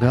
[0.00, 0.08] र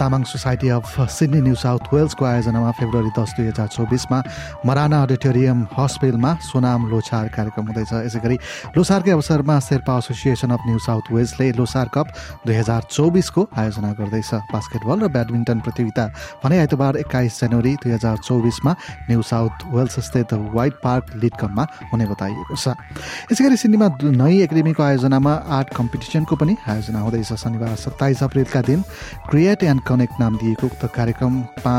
[0.00, 4.18] Tamang society of Sydney New South वेल्सको आयोजनामा February दस दुई हजार चौबिसमा
[4.64, 8.36] मराना अडिटोरियम हस्पिटलमा सोनाम लोछार कार्यक्रम हुँदैछ। यसै गरी
[8.76, 12.06] लोसारकै अवसरमा Sherpa association of New South Wellesley Losar cup
[12.46, 16.04] दुई हजार चौबिसको आयोजना गर्दैछ। बास्केटबल र ब्याडमिन्टन प्रतियोगिता
[16.40, 18.72] भने आइतबार एक्काइस जनवरी दुई हजार चौबिसमा
[19.10, 22.72] न्यू साउथ वेल्स स्थित वाइट पार्क लिडकममा हुने बताइएको छ।
[23.28, 28.80] यसै गरी सिडनीमा नयाँ एकाडेमीको आयोजनामा आर्ट कम्पिटिसनको पनि आयोजना हुँदैछ। शनिबार सत्ताइस अप्रेलका दिन
[29.30, 31.76] क्रिएट एन्ड कनेक्ट नाम दिएको उक्त कार्यक्रम पा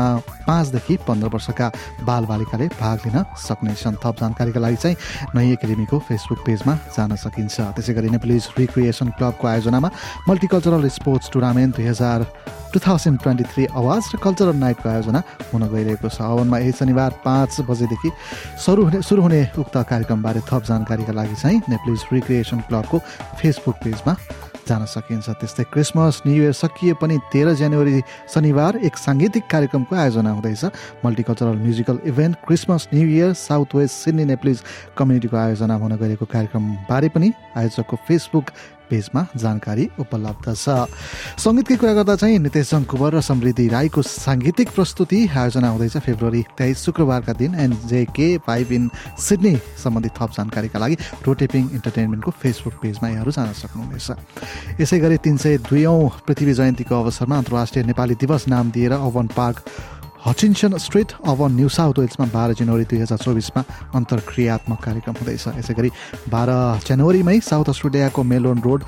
[0.48, 1.66] पाँचदेखि पन्ध्र वर्षका
[2.08, 4.96] बालबालिकाले भाग लिन सक्नेछन्। थप जानकारीका लागि चाहिँ
[5.36, 9.88] नयाँ एकाडेमीको फेसबुक पेजमा जान सकिन्छ। त्यसै गरी नेपालिज रिक्रिएसन क्लबको आयोजनामा
[10.28, 12.24] मल्टिकल्चरल स्पोर्ट्स टुर्नामेन्ट दुई हजार
[12.72, 15.20] टु थाउजन्ड ट्वेन्टी थ्री आवाज र कल्चरल नाइटको आयोजना
[15.52, 18.10] हुन गइरहेको छ। हवनमा यही शनिबार पाँच बजेदेखि
[18.64, 22.98] सुरु हुने सुरु हुने उक्त कार्यक्रमबारे थप जानकारीका लागि चाहिँ नेप्लिज रिक्रिएसन क्लबको
[23.40, 24.16] फेसबुक पेजमा
[24.68, 30.30] जान सकिन्छ। त्यस्तै क्रिसमस न्यु इयर सकिए पनि तेह्र जनवरी शनिबार एक साङ्गीतिक कार्यक्रमको आयोजना
[30.38, 30.64] हुँदैछ।
[31.04, 34.62] Multicultural musical event Christmas New Year South West Sydney Nepalese
[34.96, 38.46] कम्युनिटीको आयोजना हुन गएको कार्यक्रमबारे पनि आयोजकको फेसबुक
[38.88, 40.88] पेजमा जानकारी उपलब्ध छ।
[41.36, 46.84] सङ्गीतकै कुरा गर्दा चाहिँ नितेश जङ्कुबर र समृद्धि राईको साङ्गीतिक प्रस्तुति आयोजना हुँदैछ फेब्रुअरी तेइस
[46.84, 48.88] शुक्रबारका दिन एनजेके फाइभ इन
[49.20, 55.36] सिडनी सम्बन्धी थप जानकारीका लागि रोटेपिङ इन्टरटेनमेन्टको फेसबुक पेजमा यहाँहरू जान सक्नुहुनेछ। यसै गरी तिन
[55.36, 59.56] सय दुईौँ पृथ्वी जयन्तीको अवसरमा अन्तर्राष्ट्रिय नेपाली दिवस नाम दिएर अवन पार्क
[60.26, 63.62] हचिन्सन स्ट्रिट अब न्यू साउथ वेल्समा बाह्र जनवरी दुई हजार चौबिसमा
[63.94, 65.90] अन्तर्क्रियात्मक कार्यक्रम हुँदैछ यसै गरी
[66.30, 66.50] बाह्र
[66.86, 68.82] जनवरीमै साउथ अस्ट्रेलियाको मेलोन रोड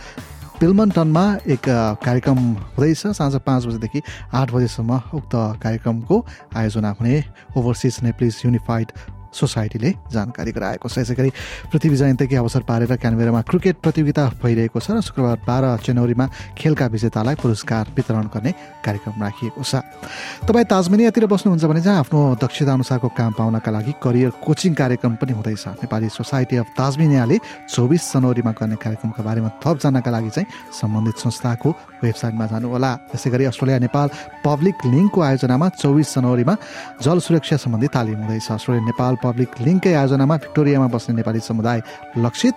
[0.61, 1.69] पिल्मन्टनमा एक
[2.05, 2.39] कार्यक्रम
[2.75, 4.03] हुँदैछ साँझ पाँच बजेदेखि
[4.34, 6.16] आठ बजेसम्म उक्त कार्यक्रमको
[6.56, 7.22] आयोजना हुने।
[7.56, 8.93] ओभरसिज नेप्लिस युनिफाइड
[9.33, 11.31] सोसाइटीले जानकारी गराएको छ। यसै गरी
[11.71, 16.27] पृथ्वी जयन्तीकै अवसर पारेर क्यानबेरामा क्रिकेट प्रतियोगिता भइरहेको छ र शुक्रबार बाह्र जनवरीमा
[16.59, 18.53] खेलका विजेतालाई पुरस्कार वितरण गर्ने
[18.85, 19.83] कार्यक्रम राखिएको छ।
[20.47, 25.33] तपाईँ ताजमेनियातिर बस्नुहुन्छ भने चाहिँ आफ्नो दक्षता अनुसारको काम पाउनका लागि करियर कोचिङ कार्यक्रम पनि
[25.33, 27.37] हुँदैछ नेपाली सोसाइटी अफ ताजमेनियाले
[27.71, 31.71] चौबिस जनवरीमा गर्ने कार्यक्रमका बारेमा थप जानका लागि चाहिँ सम्बन्धित संस्थाको
[32.03, 34.09] वेबसाइटमा जानुहोला। त्यसै गरी अस्ट्रेलिया नेपाल
[34.45, 36.55] पब्लिक लिङ्कको आयोजनामा चौबिस जनवरीमा
[37.05, 41.82] जल सुरक्षा सम्बन्धी तालिम हुँदैछ। अस्ट्रेलिया नेपाल पब्लिक लिङ्ककै आयोजनामा भिक्टोरियामा बस्ने नेपाली समुदाय
[42.19, 42.54] लक्षित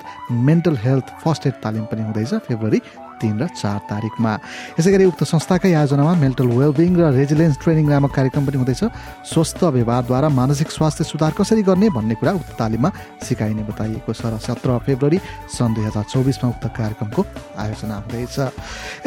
[0.48, 2.82] मेन्टल हेल्थ फर्स्ट एड तालिम पनि हुँदैछ फेब्रुअरी
[3.24, 4.34] तिन र चार तारिकमा
[4.80, 8.84] यसै गरी उक्त संस्थाकै आयोजनामा मेन्टल वेलबिङ र रेजिलेन्स ट्रेनिङ नामक कार्यक्रम पनि हुँदैछ।
[9.32, 12.90] स्वस्थ व्यवहारद्वारा मानसिक स्वास्थ्य सुधार कसरी गर्ने भन्ने कुरा उक्त तालिममा
[13.24, 15.20] सिकाइने बताइएको छ र सत्र फेब्रुअरी
[15.56, 17.22] सन् दुई हजार चौबिसमा उक्त कार्यक्रमको
[17.64, 18.38] आयोजना हुँदैछ।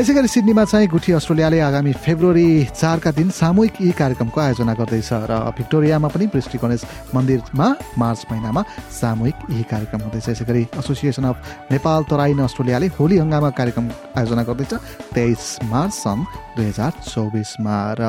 [0.01, 5.11] यसै गरी सिडनीमा चाहिँ गुठी अस्ट्रेलियाले आगामी फेब्रुअरी चारका दिन सामूहिक यी कार्यक्रमको आयोजना गर्दैछ
[5.29, 6.83] र भिक्टोरियामा पनि पृष्टि गणेश
[7.15, 8.63] मन्दिरमा मार्च महिनामा
[9.01, 11.37] सामूहिक यही कार्यक्रम हुँदैछ। यसै गरी एसोसिएसन अफ
[11.73, 14.73] नेपाल तराइन अस्ट्रेलियाले होली हङ्गामा कार्यक्रम आयोजना गर्दैछ
[15.15, 16.25] तेइस मार्च सन्
[16.57, 18.03] दुई हजार चौबिसमा र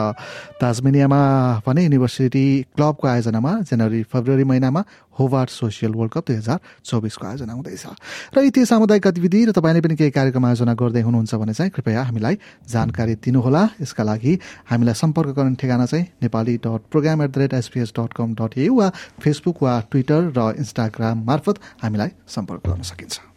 [0.61, 1.21] ताजमेनियामा
[1.67, 4.83] भने युनिभर्सिटी क्लबको आयोजनामा जनवरी फेब्रुअरी महिनामा
[5.19, 7.85] होवार्ड सोसियल वर्ल्ड कप दुई हजार चौबिसको आयोजना हुँदैछ।
[8.33, 12.03] र यति सामुदायिक गतिविधि र तपाईँले पनि केही कार्यक्रम आयोजना गर्दै हुनुहुन्छ भने चाहिँ कृपया
[12.03, 12.35] हामीलाई
[12.69, 14.33] जानकारी दिनुहोला। यसका लागि
[14.69, 18.57] हामीलाई सम्पर्क गर्ने ठेगाना चाहिँ Nepali dot program at the rate SBS dot com dot
[18.57, 23.36] A वा फेसबुक वा ट्विटर र इन्स्टाग्राम मार्फत हामीलाई सम्पर्क गर्न सकिन्छ।